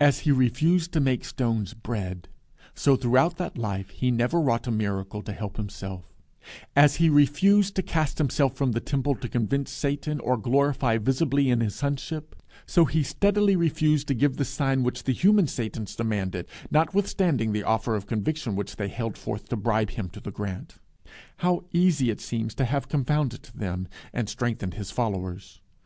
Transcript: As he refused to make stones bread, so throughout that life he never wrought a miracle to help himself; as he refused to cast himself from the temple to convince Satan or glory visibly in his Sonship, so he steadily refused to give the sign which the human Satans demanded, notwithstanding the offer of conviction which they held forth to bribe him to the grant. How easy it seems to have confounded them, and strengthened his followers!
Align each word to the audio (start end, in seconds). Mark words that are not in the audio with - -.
As 0.00 0.20
he 0.20 0.32
refused 0.32 0.92
to 0.92 0.98
make 1.00 1.26
stones 1.26 1.74
bread, 1.74 2.28
so 2.74 2.96
throughout 2.96 3.36
that 3.36 3.58
life 3.58 3.90
he 3.90 4.10
never 4.10 4.40
wrought 4.40 4.66
a 4.66 4.70
miracle 4.70 5.20
to 5.20 5.32
help 5.34 5.58
himself; 5.58 6.06
as 6.74 6.96
he 6.96 7.10
refused 7.10 7.76
to 7.76 7.82
cast 7.82 8.16
himself 8.16 8.54
from 8.56 8.72
the 8.72 8.80
temple 8.80 9.14
to 9.16 9.28
convince 9.28 9.70
Satan 9.70 10.20
or 10.20 10.38
glory 10.38 10.72
visibly 10.98 11.50
in 11.50 11.60
his 11.60 11.74
Sonship, 11.74 12.34
so 12.64 12.86
he 12.86 13.02
steadily 13.02 13.56
refused 13.56 14.08
to 14.08 14.14
give 14.14 14.38
the 14.38 14.44
sign 14.46 14.84
which 14.84 15.04
the 15.04 15.12
human 15.12 15.46
Satans 15.46 15.94
demanded, 15.94 16.46
notwithstanding 16.70 17.52
the 17.52 17.64
offer 17.64 17.94
of 17.94 18.06
conviction 18.06 18.56
which 18.56 18.76
they 18.76 18.88
held 18.88 19.18
forth 19.18 19.50
to 19.50 19.56
bribe 19.58 19.90
him 19.90 20.08
to 20.08 20.20
the 20.20 20.32
grant. 20.32 20.76
How 21.44 21.64
easy 21.74 22.08
it 22.08 22.22
seems 22.22 22.54
to 22.54 22.64
have 22.64 22.88
confounded 22.88 23.50
them, 23.54 23.86
and 24.14 24.30
strengthened 24.30 24.72
his 24.80 24.90
followers! 24.90 25.60